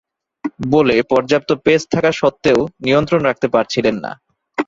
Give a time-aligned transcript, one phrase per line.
[0.69, 4.11] বলে পর্যাপ্ত পেস থাকা সত্ত্বেও নিয়ন্ত্রণ রাখতে পারছিলেন না।